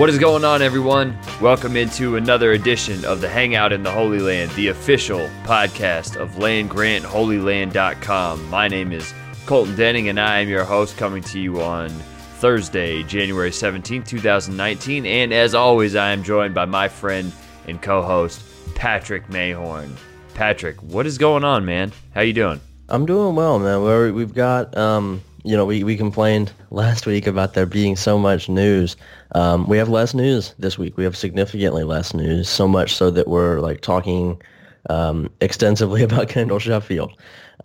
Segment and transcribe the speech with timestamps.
[0.00, 1.18] What is going on, everyone?
[1.42, 6.36] Welcome into another edition of the Hangout in the Holy Land, the official podcast of
[6.36, 8.48] landgrantholyland.com.
[8.48, 9.12] My name is
[9.44, 11.90] Colton Denning, and I am your host, coming to you on
[12.38, 15.04] Thursday, January 17, 2019.
[15.04, 17.30] And as always, I am joined by my friend
[17.68, 18.42] and co-host,
[18.74, 19.94] Patrick Mayhorn.
[20.32, 21.92] Patrick, what is going on, man?
[22.14, 22.62] How you doing?
[22.88, 23.82] I'm doing well, man.
[23.82, 28.18] We're, we've got, um, you know, we, we complained last week about there being so
[28.18, 28.96] much news.
[29.34, 30.96] Um, we have less news this week.
[30.96, 34.40] We have significantly less news, so much so that we're like talking
[34.88, 37.12] um, extensively about Kendall Sheffield.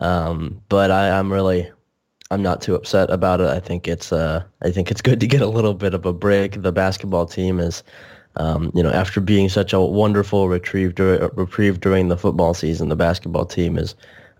[0.00, 1.70] Um, but I, I'm really,
[2.30, 3.48] I'm not too upset about it.
[3.48, 6.12] I think it's, uh, I think it's good to get a little bit of a
[6.12, 6.62] break.
[6.62, 7.82] The basketball team is,
[8.36, 12.88] um, you know, after being such a wonderful retrieve, dur- reprieve during the football season,
[12.88, 13.94] the basketball team is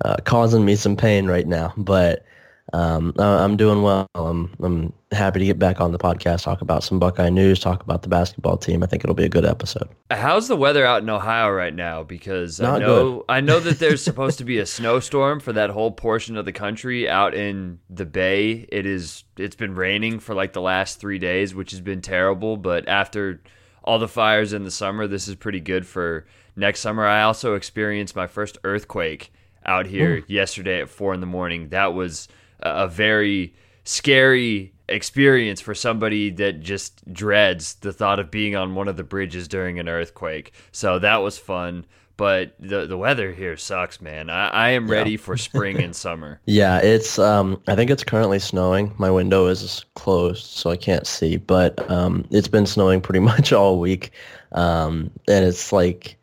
[0.05, 1.73] uh, causing me some pain right now.
[1.79, 2.26] But
[2.73, 4.09] um, I'm doing well.
[4.15, 7.83] I'm, I'm happy to get back on the podcast, talk about some Buckeye news, talk
[7.83, 8.83] about the basketball team.
[8.83, 9.89] I think it'll be a good episode.
[10.11, 12.03] How's the weather out in Ohio right now?
[12.03, 13.25] Because Not I know good.
[13.29, 16.53] I know that there's supposed to be a snowstorm for that whole portion of the
[16.53, 18.67] country out in the Bay.
[18.71, 22.57] It is it's been raining for like the last three days, which has been terrible.
[22.57, 23.43] But after
[23.85, 27.07] all the fires in the summer, this is pretty good for next summer.
[27.07, 29.33] I also experienced my first earthquake
[29.65, 31.69] out here yesterday at four in the morning.
[31.69, 32.29] That was
[32.61, 33.55] a very
[33.85, 39.03] scary experience for somebody that just dreads the thought of being on one of the
[39.03, 40.53] bridges during an earthquake.
[40.73, 41.87] So that was fun.
[42.17, 44.31] But the the weather here sucks, man.
[44.31, 46.41] I, I am ready for spring and summer.
[46.47, 47.19] Yeah, it's.
[47.19, 48.95] Um, I think it's currently snowing.
[48.97, 51.37] My window is closed, so I can't see.
[51.37, 54.13] But um, it's been snowing pretty much all week,
[54.53, 56.17] um, and it's like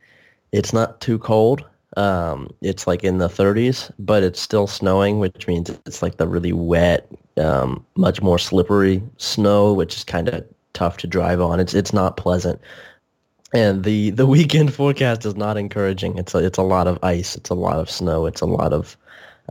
[0.51, 1.63] it's not too cold.
[1.95, 6.27] Um, it's like in the 30s, but it's still snowing, which means it's like the
[6.27, 10.43] really wet, um, much more slippery snow, which is kind of
[10.73, 11.59] tough to drive on.
[11.59, 12.59] It's it's not pleasant.
[13.53, 16.17] And the, the weekend forecast is not encouraging.
[16.17, 17.35] It's a, it's a lot of ice.
[17.35, 18.25] It's a lot of snow.
[18.25, 18.97] It's a lot of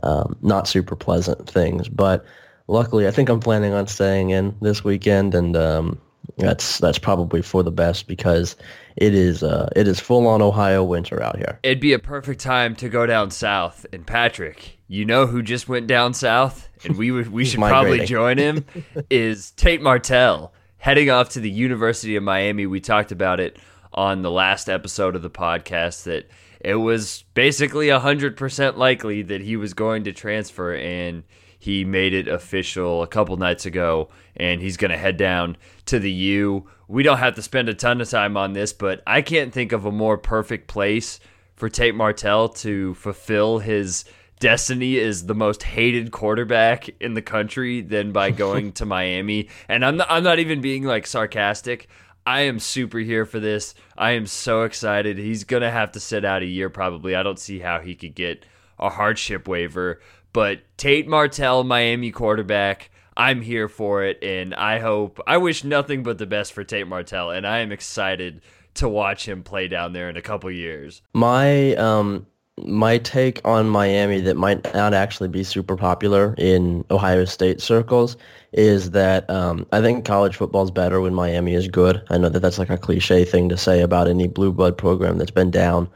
[0.01, 1.87] um, not super pleasant things.
[1.87, 2.25] But
[2.67, 6.01] luckily, I think I'm planning on staying in this weekend, and um,
[6.37, 8.55] that's that's probably for the best because
[8.95, 11.59] it is uh, it is full on Ohio winter out here.
[11.63, 13.85] It'd be a perfect time to go down south.
[13.93, 18.05] And Patrick, you know who just went down south, and we would we should probably
[18.05, 18.65] join him
[19.09, 22.65] is Tate Martell heading off to the University of Miami.
[22.65, 23.57] We talked about it
[23.93, 26.27] on the last episode of the podcast that
[26.59, 31.23] it was basically 100% likely that he was going to transfer and
[31.63, 35.97] he made it official a couple nights ago and he's going to head down to
[35.97, 36.67] the U.
[36.89, 39.71] We don't have to spend a ton of time on this, but I can't think
[39.71, 41.21] of a more perfect place
[41.55, 44.03] for Tate Martell to fulfill his
[44.41, 49.47] destiny as the most hated quarterback in the country than by going to Miami.
[49.69, 51.87] And I'm not, I'm not even being like sarcastic.
[52.27, 53.73] I am super here for this.
[53.97, 55.17] I am so excited.
[55.17, 57.15] He's going to have to sit out a year probably.
[57.15, 58.43] I don't see how he could get
[58.77, 60.01] a hardship waiver,
[60.33, 66.03] but Tate Martell, Miami quarterback, I'm here for it and I hope I wish nothing
[66.03, 68.41] but the best for Tate Martell and I am excited
[68.75, 71.01] to watch him play down there in a couple years.
[71.13, 72.25] My um
[72.57, 78.15] my take on Miami that might not actually be super popular in Ohio State circles
[78.51, 82.03] is that um, I think college football is better when Miami is good.
[82.09, 85.17] I know that that's like a cliche thing to say about any blue blood program
[85.17, 85.89] that's been down,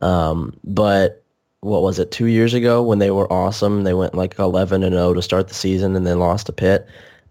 [0.00, 1.22] um, but
[1.60, 3.84] what was it two years ago when they were awesome?
[3.84, 6.86] They went like eleven and zero to start the season and then lost to Pitt.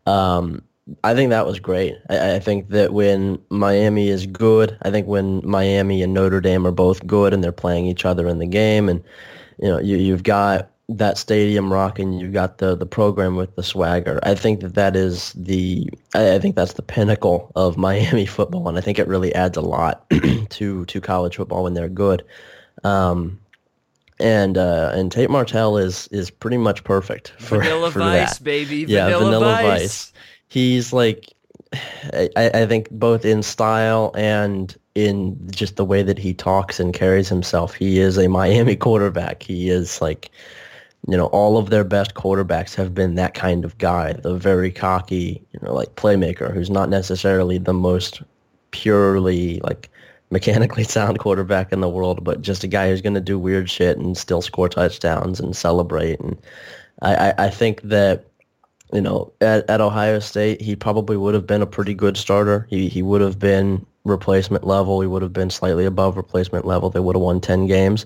[0.06, 0.62] Um,
[1.03, 1.95] I think that was great.
[2.09, 6.65] I, I think that when Miami is good, I think when Miami and Notre Dame
[6.65, 9.03] are both good and they're playing each other in the game, and
[9.62, 13.63] you know you, you've got that stadium rocking, you've got the the program with the
[13.63, 14.19] swagger.
[14.24, 18.68] I think that that is the I, I think that's the pinnacle of Miami football,
[18.68, 20.09] and I think it really adds a lot
[20.50, 22.24] to to college football when they're good.
[22.83, 23.39] Um,
[24.19, 28.43] and uh, and Tate Martell is is pretty much perfect for Vanilla for Vice, that.
[28.43, 28.85] baby.
[28.87, 29.81] Yeah, Vanilla, Vanilla Vice.
[29.81, 30.13] Vice.
[30.47, 31.33] He's like,
[31.73, 36.91] I, I think both in style and in just the way that he talks and
[36.93, 37.75] carries himself.
[37.75, 39.43] He is a Miami quarterback.
[39.43, 40.31] He is like,
[41.07, 44.71] you know, all of their best quarterbacks have been that kind of guy, the very
[44.71, 48.23] cocky, you know, like playmaker who's not necessarily the most
[48.71, 49.89] purely like
[50.29, 53.69] mechanically sound quarterback in the world, but just a guy who's going to do weird
[53.69, 56.19] shit and still score touchdowns and celebrate.
[56.19, 56.38] And
[57.01, 58.25] I, I, I think that
[58.94, 62.65] you know, at, at Ohio State, he probably would have been a pretty good starter.
[62.69, 65.01] He he would have been replacement level.
[65.01, 66.89] He would have been slightly above replacement level.
[66.89, 68.06] They would have won ten games.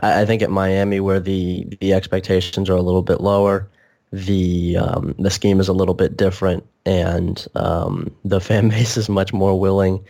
[0.00, 3.68] I, I think at Miami, where the the expectations are a little bit lower,
[4.12, 9.08] the um, the scheme is a little bit different, and um, the fan base is
[9.08, 10.04] much more willing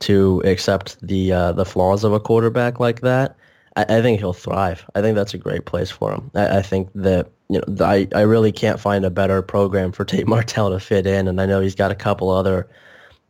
[0.00, 3.36] to accept the uh, the flaws of a quarterback like that.
[3.76, 4.84] I, I, think he'll thrive.
[4.94, 6.30] I think that's a great place for him.
[6.34, 10.04] I, I think that you know I, I really can't find a better program for
[10.04, 12.68] Tate Martell to fit in, and I know he's got a couple other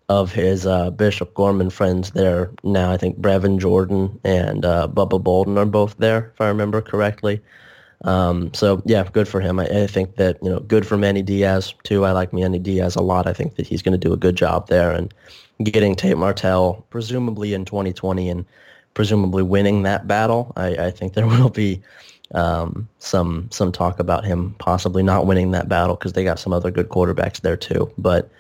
[0.09, 2.91] of his uh, Bishop Gorman friends there now.
[2.91, 7.41] I think Brevin Jordan and uh, Bubba Bolden are both there, if I remember correctly.
[8.05, 9.59] Um, so yeah, good for him.
[9.59, 12.05] I, I, think that you know, good for Manny Diaz too.
[12.05, 13.27] I like Manny Diaz a lot.
[13.27, 15.15] I think that he's going to do a good job there and
[15.63, 18.45] getting Tate Martell presumably in 2020 and
[18.95, 20.53] presumably winning that battle.
[20.57, 21.83] I, I think there will be
[22.33, 26.53] um, some some talk about him possibly not winning that battle because they got some
[26.53, 27.93] other good quarterbacks there too.
[27.99, 28.31] But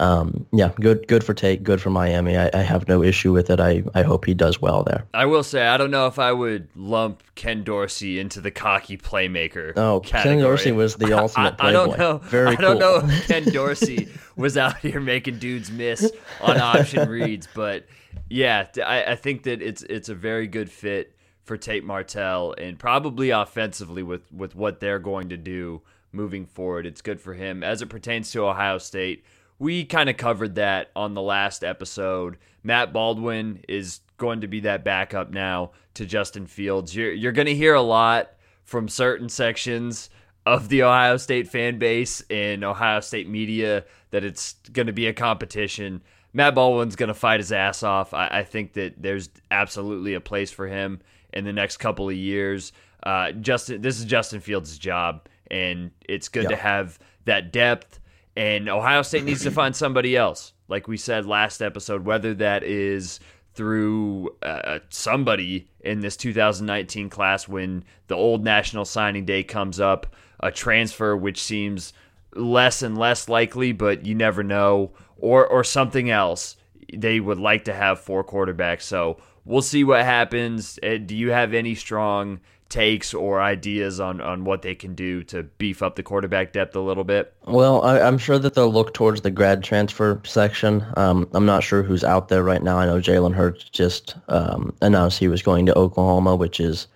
[0.00, 2.36] um, yeah, good good for Tate, good for Miami.
[2.36, 3.60] I, I, have no issue with it.
[3.60, 5.04] I, I hope he does well there.
[5.12, 8.96] I will say I don't know if I would lump Ken Dorsey into the cocky
[8.96, 9.74] playmaker.
[9.76, 10.36] Oh, category.
[10.36, 11.56] Ken Dorsey was the ultimate.
[11.58, 12.18] I, I, I don't know.
[12.18, 13.02] Very I don't cool.
[13.02, 16.10] know if Ken Dorsey was out here making dudes miss
[16.40, 17.84] on option reads, but
[18.30, 22.78] yeah, I, I think that it's it's a very good fit for Tate Martell and
[22.78, 26.86] probably offensively with with what they're going to do moving forward.
[26.86, 29.24] It's good for him as it pertains to Ohio State
[29.62, 32.36] we kind of covered that on the last episode.
[32.64, 36.96] Matt Baldwin is going to be that backup now to Justin Fields.
[36.96, 38.32] You're you're going to hear a lot
[38.64, 40.10] from certain sections
[40.44, 45.06] of the Ohio State fan base and Ohio State media that it's going to be
[45.06, 46.02] a competition.
[46.32, 48.12] Matt Baldwin's going to fight his ass off.
[48.12, 52.16] I, I, think that there's absolutely a place for him in the next couple of
[52.16, 52.72] years.
[53.04, 58.00] Uh, Justin, this is Justin Fields' job, and it's good to have that depth
[58.36, 62.62] and Ohio State needs to find somebody else, like we said last episode, whether that
[62.62, 63.20] is
[63.54, 70.14] through uh, somebody in this 2019 class when the old national signing day comes up,
[70.40, 71.92] a transfer which seems
[72.34, 76.56] less and less likely, but you never know, or or something else.
[76.94, 80.78] They would like to have four quarterbacks, so we'll see what happens.
[80.82, 82.40] Uh, do you have any strong
[82.72, 86.74] takes or ideas on, on what they can do to beef up the quarterback depth
[86.74, 87.34] a little bit?
[87.46, 90.84] Well, I, am sure that they'll look towards the grad transfer section.
[90.96, 92.78] Um, I'm not sure who's out there right now.
[92.78, 96.88] I know Jalen Hurts just um, announced he was going to Oklahoma, which is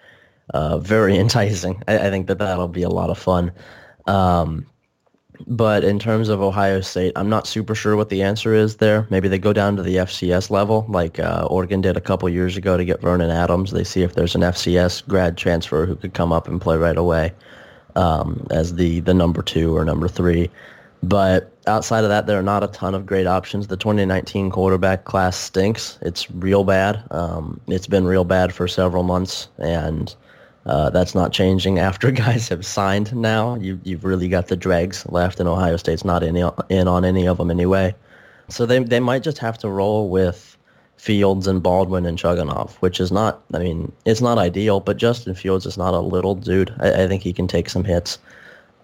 [0.54, 1.82] uh, very enticing.
[1.86, 3.52] I, I, think that that'll be a lot of fun.
[4.06, 4.66] Um,
[5.46, 9.06] but in terms of Ohio State, I'm not super sure what the answer is there.
[9.10, 12.56] Maybe they go down to the FCS level, like uh, Oregon did a couple years
[12.56, 13.70] ago to get Vernon Adams.
[13.72, 16.96] They see if there's an FCS grad transfer who could come up and play right
[16.96, 17.32] away
[17.96, 20.50] um, as the, the number two or number three.
[21.02, 23.66] But outside of that, there are not a ton of great options.
[23.66, 25.98] The 2019 quarterback class stinks.
[26.02, 27.02] It's real bad.
[27.10, 30.14] Um, it's been real bad for several months, and
[30.66, 33.54] uh, that's not changing after guys have signed now.
[33.56, 36.36] You, you've really got the dregs left, and Ohio State's not in,
[36.68, 37.94] in on any of them anyway.
[38.48, 40.56] So they, they might just have to roll with
[40.96, 45.34] Fields and Baldwin and Chugunov, which is not, I mean, it's not ideal, but Justin
[45.34, 46.74] Fields is not a little dude.
[46.80, 48.18] I, I think he can take some hits.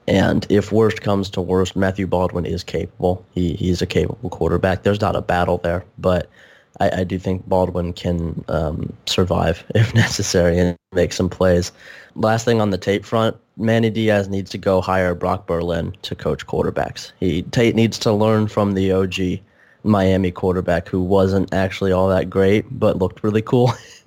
[0.09, 3.25] And if worst comes to worst, Matthew Baldwin is capable.
[3.33, 4.83] He, he's a capable quarterback.
[4.83, 6.29] There's not a battle there, but–
[6.81, 11.73] I, I do think Baldwin can um, survive if necessary and make some plays.
[12.15, 16.15] Last thing on the Tate front, Manny Diaz needs to go hire Brock Berlin to
[16.15, 17.13] coach quarterbacks.
[17.21, 19.41] He Tate needs to learn from the OG
[19.85, 23.73] Miami quarterback who wasn't actually all that great but looked really cool.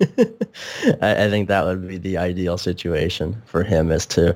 [1.02, 4.34] I, I, think that would be the ideal situation for him is to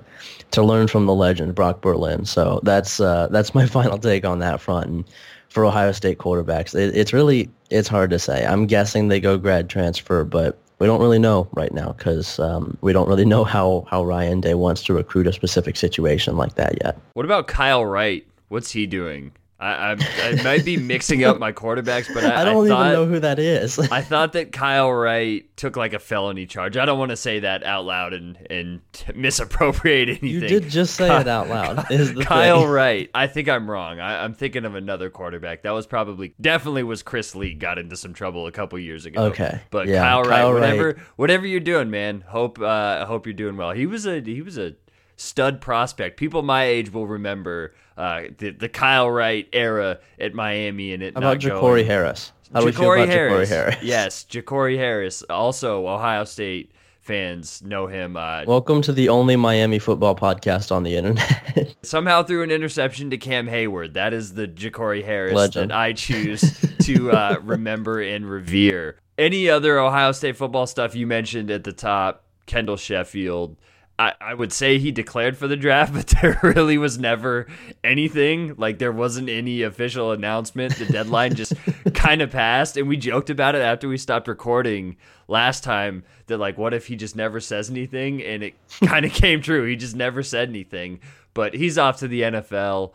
[0.50, 2.26] to learn from the legend Brock Berlin.
[2.26, 4.86] So that's uh, that's my final take on that front.
[4.88, 5.04] And
[5.50, 6.74] for Ohio State quarterbacks.
[6.74, 8.46] It, it's really it's hard to say.
[8.46, 12.78] I'm guessing they go grad transfer, but we don't really know right now because um,
[12.80, 16.54] we don't really know how how Ryan Day wants to recruit a specific situation like
[16.54, 16.98] that yet.
[17.12, 18.26] What about Kyle Wright?
[18.48, 19.32] What's he doing?
[19.60, 22.92] I, I, I might be mixing up my quarterbacks, but I, I don't thought, even
[22.94, 23.78] know who that is.
[23.92, 26.78] I thought that Kyle Wright took like a felony charge.
[26.78, 28.80] I don't want to say that out loud and and
[29.14, 30.28] misappropriate anything.
[30.30, 31.90] you did just say it out loud.
[31.92, 32.70] Is the Kyle thing.
[32.70, 33.10] Wright.
[33.14, 34.00] I think I'm wrong.
[34.00, 35.62] I, I'm thinking of another quarterback.
[35.62, 37.52] That was probably definitely was Chris Lee.
[37.52, 39.24] Got into some trouble a couple years ago.
[39.24, 39.60] Okay.
[39.70, 40.62] but Yeah, Kyle, Wright, Kyle Wright.
[40.62, 42.22] whatever whatever you're doing, man.
[42.22, 43.72] Hope uh, hope you're doing well.
[43.72, 44.74] He was a he was a
[45.16, 46.16] stud prospect.
[46.16, 51.14] People my age will remember uh, the the Kyle Wright era at Miami and it
[51.14, 51.84] How about not Ja'Cory.
[51.84, 52.32] Harris?
[52.52, 53.50] How do we feel Ja'Cory about Harris.
[53.50, 53.76] Ja'Cory Harris?
[53.82, 55.22] Yes, Ja'Cory Harris.
[55.28, 58.16] Also, Ohio State fans know him.
[58.16, 61.74] Uh, Welcome to the only Miami football podcast on the internet.
[61.82, 63.92] somehow threw an interception to Cam Heyward.
[63.92, 65.70] That is the Ja'Cory Harris Legend.
[65.70, 66.40] that I choose
[66.82, 68.96] to uh, remember and revere.
[69.18, 72.24] Any other Ohio State football stuff you mentioned at the top?
[72.46, 73.56] Kendall Sheffield.
[74.00, 77.46] I, I would say he declared for the draft, but there really was never
[77.84, 78.54] anything.
[78.56, 80.76] Like there wasn't any official announcement.
[80.76, 81.52] The deadline just
[81.94, 84.96] kind of passed, and we joked about it after we stopped recording
[85.28, 86.04] last time.
[86.26, 88.22] That like, what if he just never says anything?
[88.22, 88.54] And it
[88.84, 89.66] kind of came true.
[89.66, 91.00] He just never said anything.
[91.34, 92.92] But he's off to the NFL.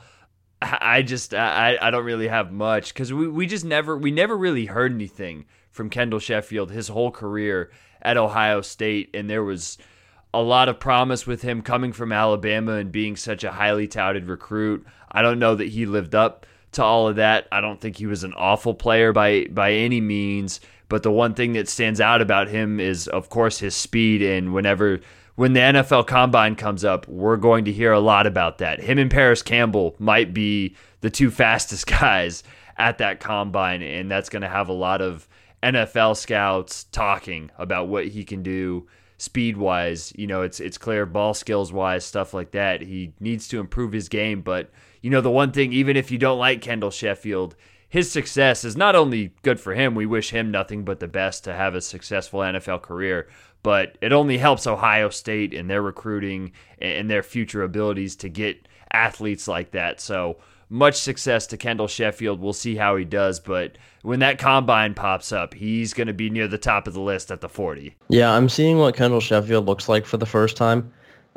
[0.62, 4.36] I just I I don't really have much because we we just never we never
[4.36, 7.70] really heard anything from Kendall Sheffield his whole career
[8.02, 9.78] at Ohio State, and there was
[10.36, 14.28] a lot of promise with him coming from Alabama and being such a highly touted
[14.28, 14.86] recruit.
[15.12, 17.48] I don't know that he lived up to all of that.
[17.52, 21.34] I don't think he was an awful player by by any means, but the one
[21.34, 25.00] thing that stands out about him is of course his speed and whenever
[25.36, 28.82] when the NFL combine comes up, we're going to hear a lot about that.
[28.82, 32.44] Him and Parris Campbell might be the two fastest guys
[32.78, 35.30] at that combine and that's going to have a lot of
[35.64, 38.86] NFL scouts talking about what he can do
[39.18, 40.14] speed wise.
[40.16, 42.82] You know, it's it's clear ball skills wise, stuff like that.
[42.82, 44.70] He needs to improve his game, but
[45.02, 47.56] you know, the one thing, even if you don't like Kendall Sheffield,
[47.88, 49.96] his success is not only good for him.
[49.96, 53.30] We wish him nothing but the best to have a successful NFL career,
[53.64, 58.68] but it only helps Ohio State and their recruiting and their future abilities to get
[58.92, 60.02] athletes like that.
[60.02, 60.38] So
[60.70, 62.40] much success to Kendall Sheffield.
[62.40, 66.30] We'll see how he does, but when that combine pops up, he's going to be
[66.30, 67.96] near the top of the list at the 40.
[68.10, 70.92] Yeah, I'm seeing what Kendall Sheffield looks like for the first time.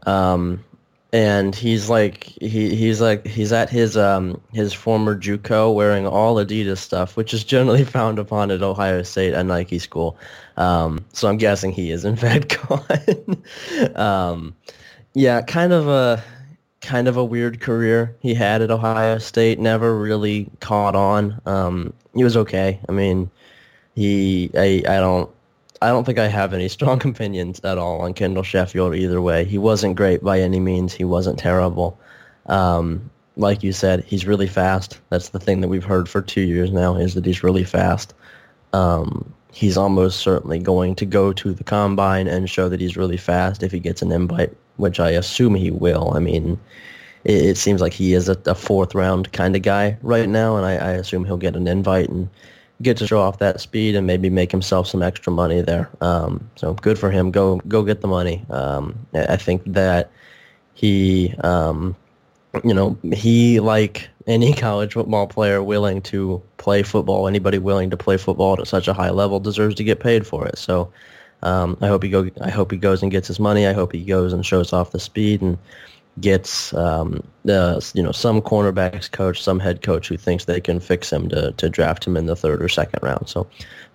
[0.06, 0.64] Um,
[1.12, 6.37] and he's like he he's like he's at his um his former JUCO wearing all
[6.37, 10.18] Adidas stuff, which is generally found upon at Ohio State and Nike school.
[10.56, 12.58] Um, so I'm guessing he is in fact
[13.97, 14.54] um,
[15.14, 16.23] yeah, kind of a
[16.80, 19.58] kind of a weird career he had at Ohio State.
[19.58, 21.40] Never really caught on.
[21.47, 22.80] Um, he was okay.
[22.88, 23.30] I mean,
[23.94, 25.30] he I I don't
[25.82, 29.44] I don't think I have any strong opinions at all on Kendall Sheffield either way.
[29.44, 30.94] He wasn't great by any means.
[30.94, 31.99] He wasn't terrible.
[32.47, 34.99] Um, like you said, he's really fast.
[35.11, 38.12] That's the thing that we've heard for two years now is that he's really fast.
[38.73, 43.16] Um, he's almost certainly going to go to the combine and show that he's really
[43.16, 46.12] fast if he gets an invite, which I assume he will.
[46.14, 46.58] I mean,
[47.25, 50.56] it, it seems like he is a, a fourth round kind of guy right now,
[50.56, 52.28] and I, I assume he'll get an invite and
[52.80, 55.90] get to show off that speed and maybe make himself some extra money there.
[56.00, 57.30] Um, so good for him.
[57.30, 58.44] Go go get the money.
[58.50, 60.11] Um, I think that
[60.75, 61.97] he, um,
[62.64, 67.97] you know, he like any college football player willing to play football, anybody willing to
[67.97, 70.56] play football at such a high level deserves to get paid for it.
[70.58, 70.92] So
[71.42, 72.28] um, I hope he go.
[72.40, 73.66] I hope he goes and gets his money.
[73.66, 75.59] I hope he goes and shows off the speed and
[76.21, 80.80] gets um, the you know some cornerbacks coach, some head coach who thinks they can
[80.80, 83.28] fix him to to draft him in the third or second round.
[83.28, 83.47] So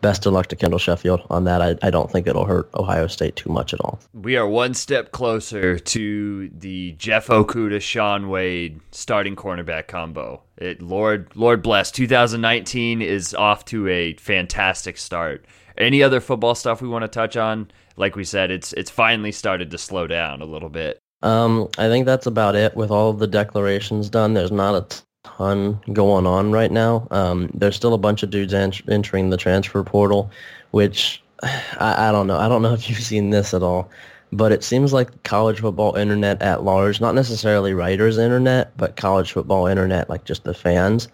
[0.01, 1.61] best of luck to Kendall Sheffield on that.
[1.61, 3.99] I, I don't think it'll hurt Ohio State too much at all.
[4.13, 10.43] We are one step closer to the Jeff Okudah, Shaun Wade starting cornerback combo.
[10.57, 11.89] It, Lord, Lord bless.
[11.91, 15.45] 2019 is off to a fantastic start.
[15.77, 17.69] Any other football stuff we want to touch on?
[17.95, 20.99] Like we said, it's it's finally started to slow down a little bit.
[21.21, 24.33] Um, I think that's about it with all the declarations done.
[24.33, 27.07] There's not a ton going on right now.
[27.11, 30.29] Um, there's still a bunch of dudes ent- entering the transfer portal,
[30.71, 32.37] which I, I don't know.
[32.37, 33.89] I don't know if you've seen this at all,
[34.31, 39.31] but it seems like college football internet at large, not necessarily writers internet, but college
[39.31, 41.07] football internet, like just the fans,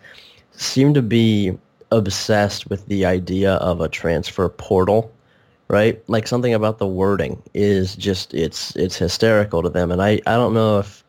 [0.52, 1.58] seem to be
[1.92, 5.12] obsessed with the idea of a transfer portal
[5.70, 6.02] right?
[6.10, 10.36] Like something about the wording is just it's it's hysterical to them, and I I
[10.36, 11.04] don't know if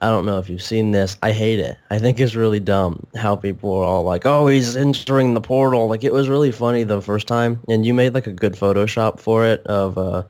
[0.00, 1.16] I don't know if you've seen this.
[1.22, 1.76] I hate it.
[1.90, 5.88] I think it's really dumb how people are all like, "Oh, he's entering the portal."
[5.88, 9.18] Like it was really funny the first time, and you made like a good Photoshop
[9.18, 10.22] for it of uh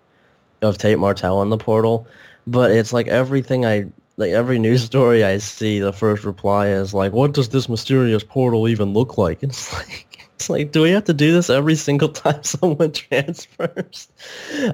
[0.63, 2.07] of Tate Martell in the portal,
[2.47, 3.87] but it's like everything I
[4.17, 8.23] like every news story I see, the first reply is like, "What does this mysterious
[8.23, 11.51] portal even look like?" And it's like, it's like, do we have to do this
[11.51, 14.09] every single time someone transfers?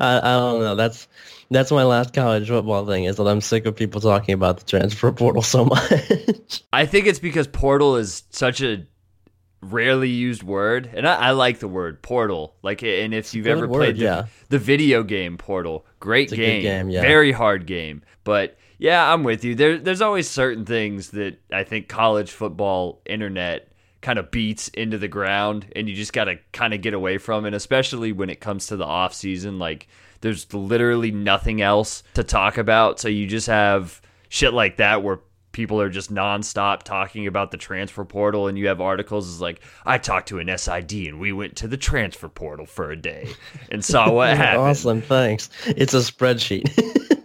[0.01, 0.75] I, I don't know.
[0.75, 1.09] That's
[1.51, 4.65] that's my last college football thing is that I'm sick of people talking about the
[4.65, 6.63] transfer portal so much.
[6.73, 8.87] I think it's because portal is such a
[9.63, 12.55] rarely used word, and I, I like the word portal.
[12.63, 14.27] Like, and if you've ever word, played the, yeah.
[14.49, 17.01] the video game Portal, great game, game, yeah.
[17.01, 18.03] very hard game.
[18.23, 19.55] But yeah, I'm with you.
[19.55, 23.69] There, there's always certain things that I think college football internet
[24.01, 27.19] kind of beats into the ground, and you just got to kind of get away
[27.19, 29.59] from it, especially when it comes to the off season.
[29.59, 29.87] Like,
[30.23, 35.21] there's literally nothing else to talk about, so you just have shit like that where
[35.53, 39.61] people are just nonstop talking about the transfer portal and you have articles is like
[39.85, 43.31] I talked to an SID and we went to the transfer portal for a day
[43.69, 44.63] and saw what happened.
[44.63, 45.51] awesome, thanks.
[45.67, 46.71] It's a spreadsheet.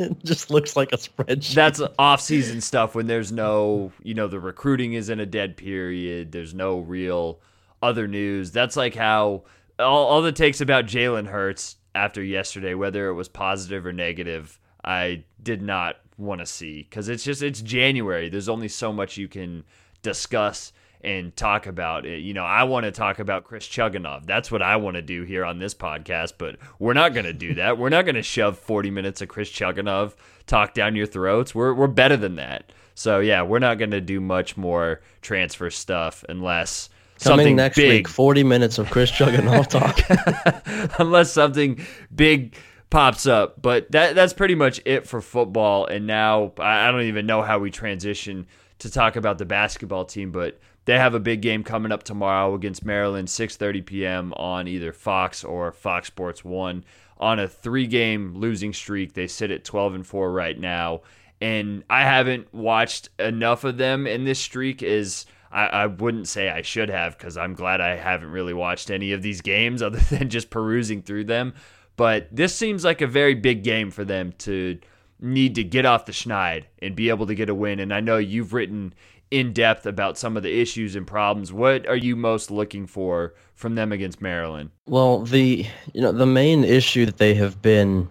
[0.10, 1.54] it just looks like a spreadsheet.
[1.54, 6.32] That's off-season stuff when there's no, you know, the recruiting is in a dead period.
[6.32, 7.40] There's no real
[7.82, 8.50] other news.
[8.50, 9.44] That's like how
[9.78, 14.58] all, all the takes about Jalen Hurts after yesterday, whether it was positive or negative,
[14.84, 18.28] I did not want to see because it's just it's January.
[18.28, 19.64] There's only so much you can
[20.02, 22.20] discuss and talk about it.
[22.20, 24.26] You know, I want to talk about Chris Chugunov.
[24.26, 27.32] That's what I want to do here on this podcast, but we're not going to
[27.32, 27.78] do that.
[27.78, 30.14] we're not going to shove 40 minutes of Chris Chugunov
[30.46, 31.54] talk down your throats.
[31.54, 32.72] We're we're better than that.
[32.94, 36.90] So yeah, we're not going to do much more transfer stuff unless
[37.22, 39.66] Coming something next big week, 40 minutes of Chris Chugunov
[40.88, 40.98] talk.
[40.98, 42.56] unless something big
[42.88, 43.60] pops up.
[43.60, 45.86] But that that's pretty much it for football.
[45.86, 48.46] And now I I don't even know how we transition
[48.78, 52.54] to talk about the basketball team, but they have a big game coming up tomorrow
[52.54, 54.32] against Maryland, 6:30 p.m.
[54.34, 56.84] on either Fox or Fox Sports 1
[57.18, 59.12] on a 3-game losing streak.
[59.12, 61.02] They sit at 12 and 4 right now,
[61.40, 66.48] and I haven't watched enough of them in this streak is I, I wouldn't say
[66.48, 69.98] I should have because I'm glad I haven't really watched any of these games other
[69.98, 71.54] than just perusing through them.
[71.96, 74.78] But this seems like a very big game for them to
[75.20, 77.78] need to get off the schneid and be able to get a win.
[77.78, 78.94] And I know you've written
[79.30, 81.52] in depth about some of the issues and problems.
[81.52, 84.70] What are you most looking for from them against Maryland?
[84.86, 88.08] Well, the you know the main issue that they have been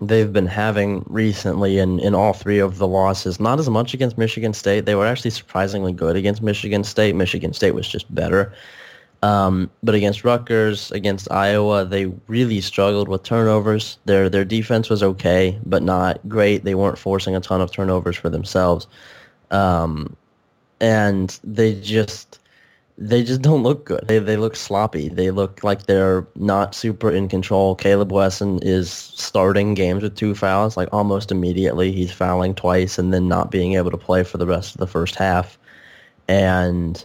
[0.00, 4.16] they've been having recently in, in all three of the losses, not as much against
[4.16, 4.86] Michigan State.
[4.86, 7.14] They were actually surprisingly good against Michigan State.
[7.14, 8.52] Michigan State was just better.
[9.22, 13.98] Um, but against Rutgers, against Iowa, they really struggled with turnovers.
[14.06, 16.64] Their their defense was okay, but not great.
[16.64, 18.88] They weren't forcing a ton of turnovers for themselves.
[19.52, 20.16] Um,
[20.82, 22.40] and they just
[22.98, 24.04] they just don't look good.
[24.06, 25.08] They they look sloppy.
[25.08, 27.74] They look like they're not super in control.
[27.74, 31.92] Caleb Wesson is starting games with two fouls like almost immediately.
[31.92, 34.86] He's fouling twice and then not being able to play for the rest of the
[34.86, 35.58] first half.
[36.28, 37.02] And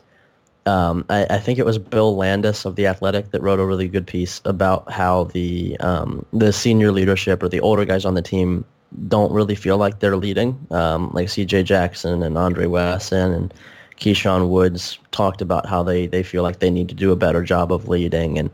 [0.65, 3.87] um, I, I think it was Bill Landis of the Athletic that wrote a really
[3.87, 8.21] good piece about how the um, the senior leadership or the older guys on the
[8.21, 8.65] team
[9.07, 10.57] don't really feel like they're leading.
[10.71, 11.63] Um, like C.J.
[11.63, 13.53] Jackson and Andre Wesson and
[13.97, 17.43] Keyshawn Woods talked about how they, they feel like they need to do a better
[17.43, 18.49] job of leading, and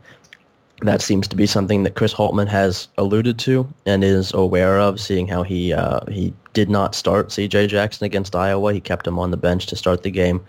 [0.82, 5.00] that seems to be something that Chris Holtmann has alluded to and is aware of,
[5.00, 7.68] seeing how he uh, he did not start C.J.
[7.68, 8.72] Jackson against Iowa.
[8.72, 10.44] He kept him on the bench to start the game,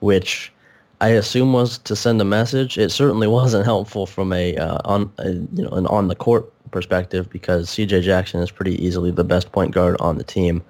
[0.00, 0.52] which
[1.00, 2.78] I assume was to send a message.
[2.78, 6.50] It certainly wasn't helpful from a uh, on a, you know an on the court
[6.70, 8.02] perspective because C.J.
[8.02, 10.62] Jackson is pretty easily the best point guard on the team.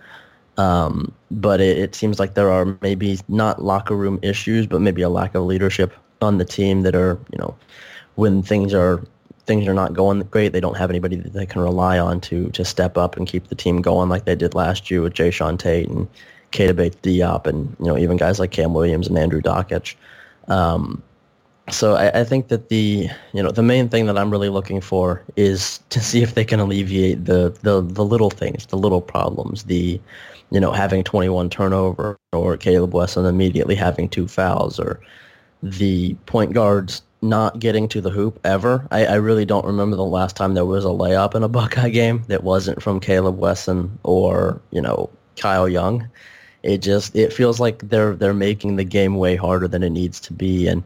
[0.56, 5.02] Um, but it, it seems like there are maybe not locker room issues, but maybe
[5.02, 7.54] a lack of leadership on the team that are you know
[8.14, 9.02] when things are
[9.46, 12.50] things are not going great, they don't have anybody that they can rely on to
[12.50, 15.58] to step up and keep the team going like they did last year with Jae'Sean
[15.58, 16.08] Tate and
[16.52, 19.94] Keita Bates Diop and you know even guys like Cam Williams and Andrew Dakich.
[20.48, 21.02] Um,
[21.70, 24.80] so I, I, think that the you know the main thing that I'm really looking
[24.80, 29.00] for is to see if they can alleviate the the, the little things, the little
[29.00, 30.00] problems, the
[30.50, 35.00] you know having 21 turnover or Caleb Wesson immediately having two fouls or
[35.62, 38.86] the point guards not getting to the hoop ever.
[38.90, 41.88] I, I really don't remember the last time there was a layup in a Buckeye
[41.88, 46.08] game that wasn't from Caleb Wesson or you know Kyle Young.
[46.62, 50.20] It just it feels like they're they're making the game way harder than it needs
[50.20, 50.82] to be and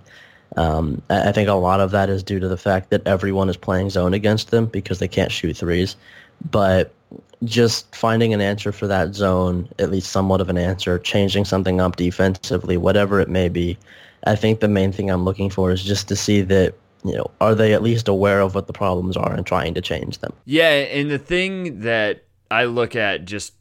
[0.57, 3.57] um, I think a lot of that is due to the fact that everyone is
[3.57, 5.97] playing zone against them because they can't shoot threes.
[6.51, 6.93] But
[7.45, 11.81] just finding an answer for that zone, at least somewhat of an answer, changing something
[11.81, 13.79] up defensively, whatever it may be,
[14.27, 17.31] I think the main thing I'm looking for is just to see that, you know,
[17.41, 20.33] are they at least aware of what the problems are and trying to change them?
[20.45, 23.55] Yeah, and the thing that I look at just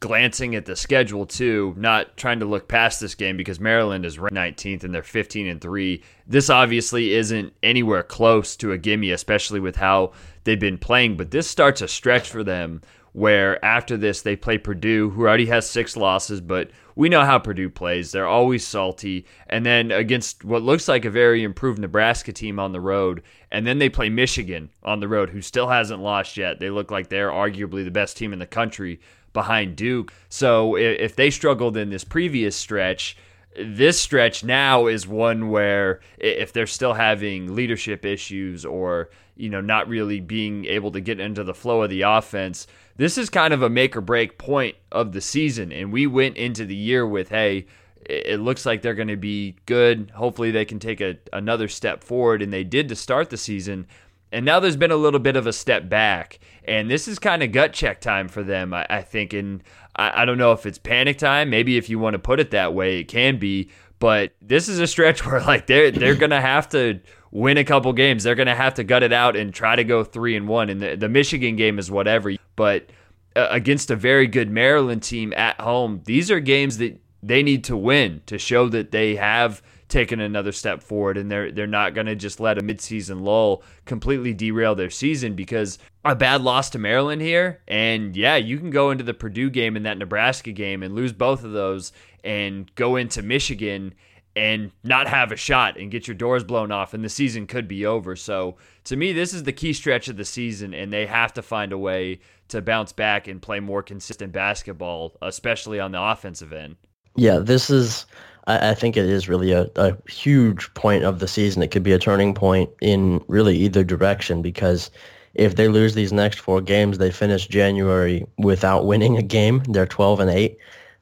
[0.00, 4.18] glancing at the schedule too, not trying to look past this game because Maryland is
[4.18, 6.02] ranked 19th and they're 15 and 3.
[6.26, 10.12] This obviously isn't anywhere close to a gimme, especially with how
[10.44, 12.80] they've been playing, but this starts a stretch for them
[13.12, 17.38] where after this they play Purdue, who already has six losses, but we know how
[17.38, 18.12] Purdue plays.
[18.12, 19.24] They're always salty.
[19.46, 23.22] And then against what looks like a very improved Nebraska team on the road.
[23.50, 26.60] And then they play Michigan on the road, who still hasn't lost yet.
[26.60, 29.00] They look like they're arguably the best team in the country
[29.32, 30.12] behind Duke.
[30.28, 33.16] So if they struggled in this previous stretch,
[33.58, 39.62] this stretch now is one where if they're still having leadership issues or you know
[39.62, 42.66] not really being able to get into the flow of the offense
[43.00, 46.36] this is kind of a make or break point of the season and we went
[46.36, 47.66] into the year with hey
[48.04, 52.04] it looks like they're going to be good hopefully they can take a, another step
[52.04, 53.86] forward and they did to start the season
[54.32, 57.42] and now there's been a little bit of a step back and this is kind
[57.42, 59.62] of gut check time for them i, I think and
[59.96, 61.50] I, I don't know if it's panic time.
[61.50, 63.70] Maybe if you want to put it that way, it can be.
[64.00, 67.92] But this is a stretch where like they're they're gonna have to win a couple
[67.92, 68.24] games.
[68.24, 70.68] They're gonna have to gut it out and try to go three and one.
[70.68, 72.32] And the the Michigan game is whatever.
[72.56, 72.90] But
[73.36, 77.64] uh, against a very good Maryland team at home, these are games that they need
[77.64, 81.94] to win to show that they have taken another step forward and they're they're not
[81.94, 86.70] going to just let a midseason lull completely derail their season because a bad loss
[86.70, 90.52] to Maryland here and yeah, you can go into the Purdue game and that Nebraska
[90.52, 91.92] game and lose both of those
[92.24, 93.94] and go into Michigan
[94.36, 97.66] and not have a shot and get your doors blown off and the season could
[97.66, 98.14] be over.
[98.14, 101.42] So to me this is the key stretch of the season and they have to
[101.42, 106.52] find a way to bounce back and play more consistent basketball, especially on the offensive
[106.52, 106.76] end.
[107.16, 108.06] Yeah, this is
[108.46, 111.62] I, think it is really a, a huge point of the season.
[111.62, 114.90] It could be a turning point in really either direction because
[115.34, 119.62] if they lose these next four games, they finish January without winning a game.
[119.68, 120.58] They're 12 and 8.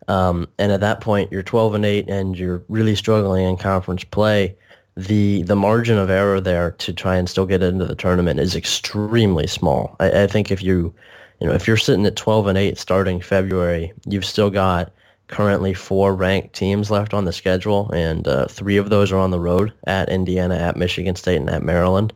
[0.09, 4.05] Um, and at that point, you're 12 and 8 and you're really struggling in conference
[4.05, 4.57] play.
[4.97, 8.57] The the margin of error there to try and still get into the tournament is
[8.57, 9.95] extremely small.
[10.01, 10.93] I, I think if you
[11.41, 14.91] you know if you're sitting at 12 and 8 starting February, you've still got
[15.29, 19.31] currently four ranked teams left on the schedule, and uh, three of those are on
[19.31, 22.13] the road at Indiana, at Michigan State, and at Maryland.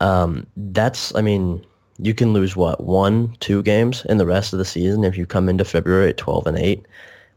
[0.00, 1.64] Um, that's, I mean,
[1.98, 5.26] you can lose what one, two games in the rest of the season if you
[5.26, 6.86] come into February at 12 and 8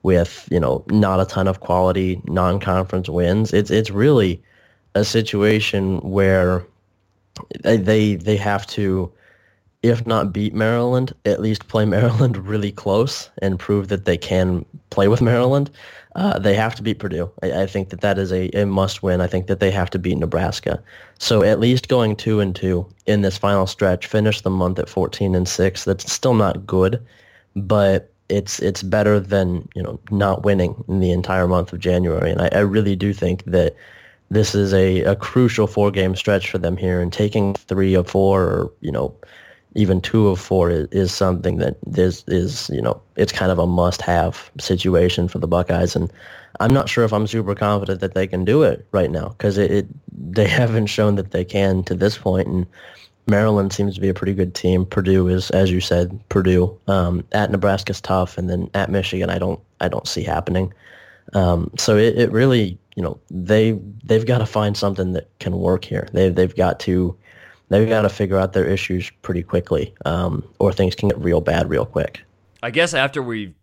[0.04, 3.54] with you know not a ton of quality non-conference wins.
[3.54, 4.42] It's it's really
[4.96, 6.64] a situation where
[7.64, 9.12] they they have to
[9.84, 14.66] if not beat Maryland, at least play Maryland really close and prove that they can
[14.90, 15.70] play with Maryland.
[16.16, 17.30] Uh, they have to beat Purdue.
[17.42, 19.20] I, I, think that that is a, a must win.
[19.20, 20.82] I think that they have to beat Nebraska.
[21.18, 24.90] So at least going two and two in this final stretch, finish the month at
[24.90, 25.86] 14 and six.
[25.86, 27.04] That's still not good,
[27.56, 32.32] but it's it's better than you know not winning in the entire month of January.
[32.32, 33.76] And I, I really do think that
[34.32, 38.04] this is a, a crucial four game stretch for them here, and taking three or
[38.04, 39.14] four or you know
[39.76, 43.60] even two of four is, is something that is is you know it's kind of
[43.60, 46.12] a must-have situation for the Buckeyes, and
[46.60, 49.58] I'm not sure if I'm super confident that they can do it right now because
[49.58, 52.66] it, it, they haven't shown that they can to this point, and
[53.28, 54.86] Maryland seems to be a pretty good team.
[54.86, 59.40] Purdue is, as you said, Purdue um, at Nebraska's tough, and then at Michigan, I
[59.40, 60.74] don't I don't see happening.
[61.34, 65.58] Um, so it, it really you know they they've got to find something that can
[65.58, 66.08] work here.
[66.12, 67.16] They they've got to
[67.70, 71.42] they've got to figure out their issues pretty quickly, um, or things can get real
[71.42, 72.22] bad real quick.
[72.62, 73.54] I guess after we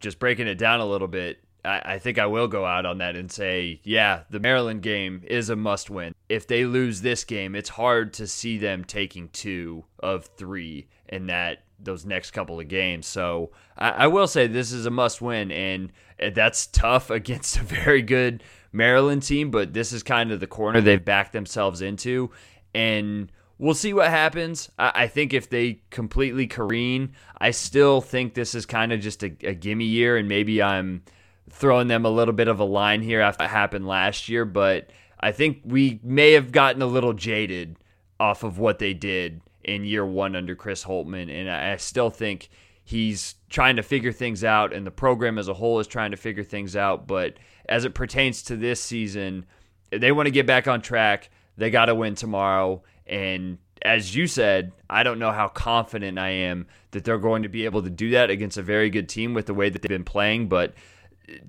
[0.00, 2.98] just breaking it down a little bit, I, I think I will go out on
[2.98, 6.14] that and say, yeah, the Maryland game is a must win.
[6.28, 11.26] If they lose this game, it's hard to see them taking two of three in
[11.26, 13.06] that those next couple of games.
[13.06, 17.58] So I, I will say this is a must win, and eh, that's tough against
[17.58, 21.82] a very good Maryland team, but this is kind of the corner they've backed themselves
[21.82, 22.30] into.
[22.74, 24.70] And we'll see what happens.
[24.78, 29.22] I, I, think if they completely careen, I still think this is kind of just
[29.22, 31.02] a, a gimme year, and maybe I'm
[31.50, 34.90] throwing them a little bit of a line here after it happened last year, but
[35.20, 37.76] I think we may have gotten a little jaded
[38.18, 41.30] off of what they did in year one under Chris Holtmann.
[41.30, 42.48] and I still think
[42.84, 46.16] he's trying to figure things out, and the program as a whole is trying to
[46.16, 47.06] figure things out.
[47.06, 47.34] But
[47.68, 49.46] as it pertains to this season,
[49.90, 51.30] they want to get back on track.
[51.56, 56.30] They got to win tomorrow, and as you said, I don't know how confident I
[56.30, 59.34] am that they're going to be able to do that against a very good team
[59.34, 60.48] with the way that they've been playing.
[60.48, 60.74] But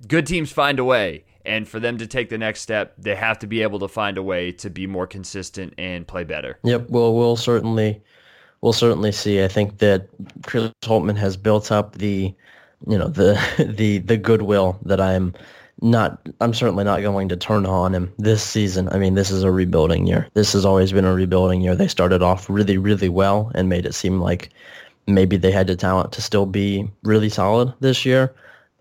[0.06, 1.24] good teams find a way.
[1.44, 4.18] And for them to take the next step, they have to be able to find
[4.18, 6.58] a way to be more consistent and play better.
[6.64, 6.90] Yep.
[6.90, 8.02] Well, we'll certainly,
[8.60, 9.42] we'll certainly see.
[9.42, 10.08] I think that
[10.44, 12.34] Chris Holtmann has built up the
[12.86, 13.40] you know the
[13.76, 15.34] the the goodwill that I'm
[15.80, 18.88] not I'm certainly not going to turn on him this season.
[18.90, 20.28] I mean, this is a rebuilding year.
[20.34, 21.74] This has always been a rebuilding year.
[21.74, 24.50] They started off really really well and made it seem like
[25.06, 28.34] maybe they had the talent to still be really solid this year.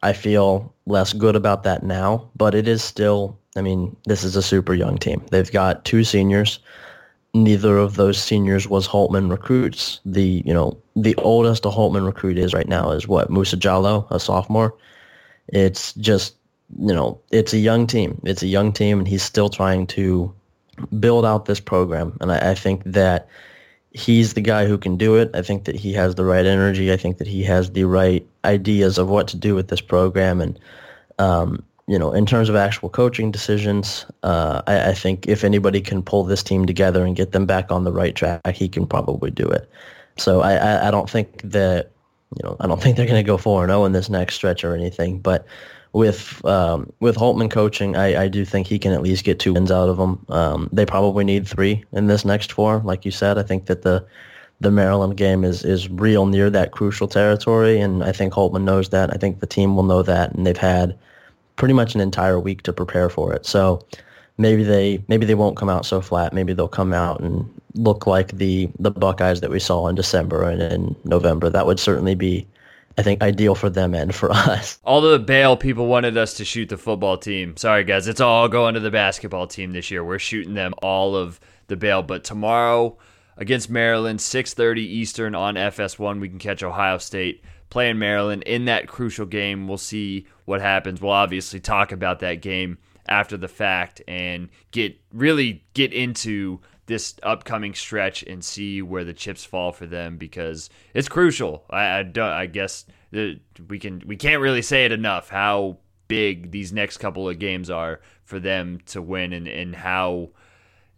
[0.03, 4.35] I feel less good about that now, but it is still I mean, this is
[4.35, 5.25] a super young team.
[5.31, 6.59] They've got two seniors.
[7.33, 9.99] Neither of those seniors was Holtmann recruits.
[10.05, 14.07] The you know the oldest a Holtmann recruit is right now is what Musa Jallow,
[14.11, 14.75] a sophomore.
[15.47, 16.35] It's just
[16.79, 18.21] you know, it's a young team.
[18.25, 20.33] It's a young team, and he's still trying to
[20.99, 22.17] build out this program.
[22.21, 23.27] And I, I, think that
[23.97, 25.31] he's the guy who can do it.
[25.33, 26.93] I think that he has the right energy.
[26.93, 30.39] I think that he has the right ideas of what to do with this program.
[30.39, 30.59] And,
[31.17, 35.81] um, you know, in terms of actual coaching decisions, uh, I, I think if anybody
[35.81, 38.85] can pull this team together and get them back on the right track, he can
[38.85, 39.67] probably do it.
[40.17, 41.91] So I, I, I don't think that,
[42.35, 44.75] you know, I don't think they're going to go 4-0 in this next stretch or
[44.75, 45.19] anything.
[45.19, 45.47] But
[45.97, 49.53] with um, with Holtmann coaching, I, I do think he can at least get two
[49.53, 50.23] wins out of them.
[50.29, 53.37] Um, they probably need three in this next four, like you said.
[53.37, 54.05] I think that the
[54.61, 58.89] the Maryland game is is real near that crucial territory, and I think Holtmann knows
[58.89, 59.11] that.
[59.13, 60.97] I think the team will know that, and they've had
[61.55, 63.45] pretty much an entire week to prepare for it.
[63.45, 63.83] So
[64.37, 66.31] maybe they maybe they won't come out so flat.
[66.31, 70.43] Maybe they'll come out and look like the the Buckeyes that we saw in December
[70.43, 71.49] and in November.
[71.49, 72.45] That would certainly be
[72.97, 74.79] I think ideal for them and for us.
[74.83, 77.55] All the Bail people wanted us to shoot the football team.
[77.57, 80.03] Sorry guys, it's all going to the basketball team this year.
[80.03, 82.97] We're shooting them all of the Bail, but tomorrow
[83.37, 88.87] against Maryland, 6:30 Eastern on FS1, we can catch Ohio State playing Maryland in that
[88.87, 89.67] crucial game.
[89.67, 91.01] We'll see what happens.
[91.01, 97.15] We'll obviously talk about that game after the fact and get really get into this
[97.21, 101.63] upcoming stretch and see where the chips fall for them because it's crucial.
[101.69, 102.41] I, I.
[102.41, 107.29] I guess we can we can't really say it enough how big these next couple
[107.29, 110.29] of games are for them to win and, and how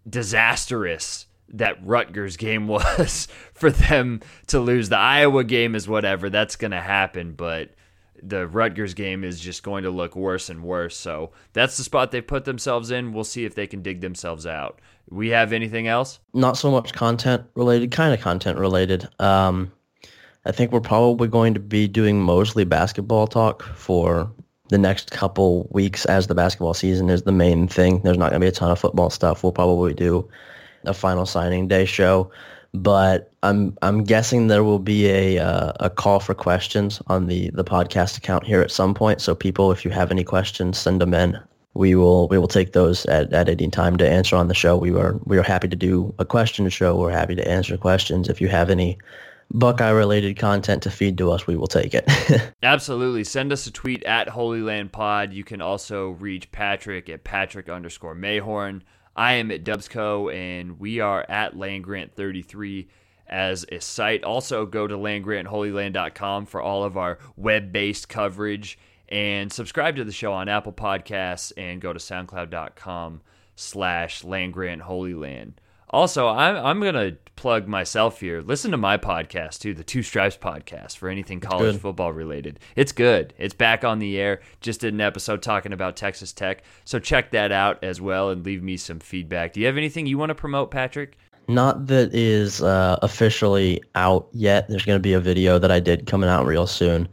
[0.08, 4.90] disastrous that Rutgers game was for them to lose.
[4.90, 7.72] The Iowa game is whatever, that's going to happen, but
[8.22, 10.98] the Rutgers game is just going to look worse and worse.
[10.98, 13.14] So that's the spot they put themselves in.
[13.14, 14.80] We'll see if they can dig themselves out.
[15.10, 16.20] We have anything else?
[16.34, 19.08] Not so much content related, kind of content related.
[19.20, 19.72] Um,
[20.46, 24.32] I think we're probably going to be doing mostly basketball talk for
[24.70, 28.02] the next couple weeks as the basketball season is the main thing.
[28.02, 29.44] There's not going to be a ton of football stuff.
[29.44, 30.30] We'll probably do
[30.86, 32.32] a final signing day show
[32.74, 37.50] but I'm I'm guessing there will be a uh, a call for questions on the
[37.52, 39.22] the podcast account here at some point.
[39.22, 41.40] So people, if you have any questions, send them in.
[41.74, 44.78] We will we will take those at, at any time to answer on the show.
[44.78, 46.96] We are we are happy to do a question show.
[46.96, 48.30] We're happy to answer questions.
[48.30, 48.98] If you have any
[49.52, 52.08] Buckeye related content to feed to us, we will take it.
[52.64, 53.24] Absolutely.
[53.24, 55.34] Send us a tweet at Holy Land Pod.
[55.34, 58.82] You can also reach Patrick at Patrick underscore Mayhorn.
[59.20, 62.88] I am at Dubsco, and we are at Land Grant 33
[63.28, 64.24] as a site.
[64.24, 68.80] Also, go to landgrantholyland.com for all of our web based coverage
[69.10, 73.20] and subscribe to the show on Apple Podcasts and go to soundcloud.com
[73.58, 75.52] slash land grant landgrantholyland.
[75.90, 78.42] Also, I'm, I'm going to plug myself here.
[78.42, 82.60] Listen to my podcast, too, the Two Stripes podcast for anything college football related.
[82.76, 83.34] It's good.
[83.38, 84.42] It's back on the air.
[84.62, 86.64] Just did an episode talking about Texas Tech.
[86.86, 89.54] So check that out as well and leave me some feedback.
[89.54, 91.18] Do you have anything you want to promote, Patrick?
[91.48, 94.68] Not that is uh, officially out yet.
[94.68, 97.08] There's going to be a video that I did coming out real soon.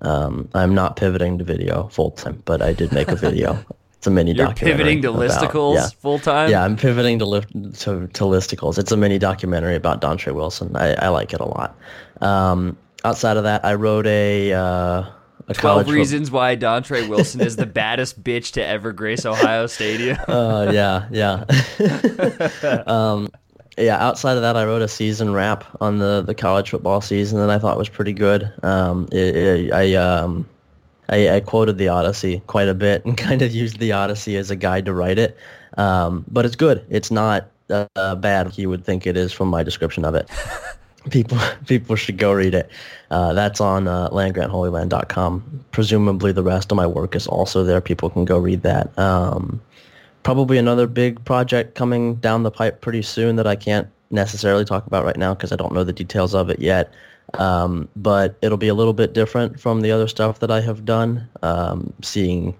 [0.00, 3.62] Um, I'm not pivoting to video full time, but I did make a video
[4.04, 5.86] It's a mini You're pivoting to about, listicles yeah.
[5.98, 6.50] full time.
[6.50, 8.78] Yeah, I'm pivoting to lift to, to listicles.
[8.78, 10.76] It's a mini documentary about Dontre Wilson.
[10.76, 11.74] I, I like it a lot.
[12.20, 14.52] Um, outside of that, I wrote a.
[14.52, 15.10] Uh,
[15.48, 20.18] a 12 reasons why Dontre Wilson is the baddest bitch to ever grace Ohio Stadium.
[20.28, 21.44] uh, yeah, yeah.
[22.86, 23.30] um,
[23.78, 27.38] yeah, outside of that, I wrote a season wrap on the, the college football season
[27.38, 28.52] that I thought was pretty good.
[28.62, 30.46] Um, it, it, I um,
[31.08, 34.50] I, I, quoted the Odyssey quite a bit and kind of used the Odyssey as
[34.50, 35.36] a guide to write it.
[35.76, 36.84] Um, but it's good.
[36.88, 38.56] It's not uh, bad.
[38.56, 40.28] You would think it is from my description of it.
[41.10, 42.70] people people should go read it.
[43.10, 45.64] Uh, that's on uh, landgrantholyland.com.
[45.70, 47.80] Presumably the rest of my work is also there.
[47.80, 48.96] People can go read that.
[48.98, 49.60] Um,
[50.22, 54.86] probably another big project coming down the pipe pretty soon that I can't necessarily talk
[54.86, 56.92] about right now because I don't know the details of it yet.
[57.40, 60.84] Um, but it'll be a little bit different from the other stuff that I have
[60.84, 61.28] done.
[61.42, 62.54] Um, seeing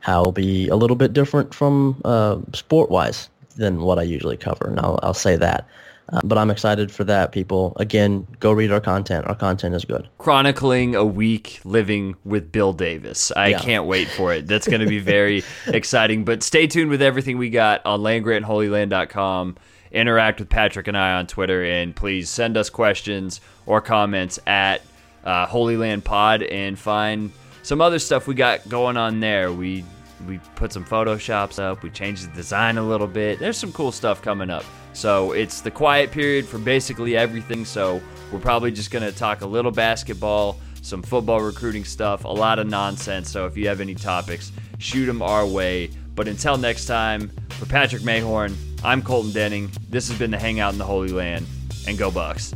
[0.00, 4.68] how it'll be a little bit different from uh, sport-wise than what I usually cover,
[4.68, 5.66] and I'll, I'll say that.
[6.10, 7.32] Uh, but I'm excited for that.
[7.32, 9.26] People, again, go read our content.
[9.26, 10.08] Our content is good.
[10.16, 13.30] Chronicling a week living with Bill Davis.
[13.36, 13.58] I yeah.
[13.58, 14.46] can't wait for it.
[14.46, 16.24] That's going to be very exciting.
[16.24, 19.56] But stay tuned with everything we got on landgrantholyland.com.
[19.92, 24.82] Interact with Patrick and I on Twitter, and please send us questions or comments at
[25.24, 29.52] uh, Holy Land Pod and find some other stuff we got going on there.
[29.52, 29.84] We
[30.26, 31.82] we put some photoshops up.
[31.82, 33.38] We changed the design a little bit.
[33.38, 34.64] There's some cool stuff coming up.
[34.92, 37.64] So it's the quiet period for basically everything.
[37.64, 42.58] So we're probably just to talk a little basketball, some football recruiting stuff, a lot
[42.58, 43.30] of nonsense.
[43.30, 45.90] So if you have any topics, shoot them our way.
[46.18, 49.70] But until next time, for Patrick Mayhorn, I'm Colton Denning.
[49.88, 51.46] This has been the Hangout in the Holy Land,
[51.86, 52.52] and go Bucks.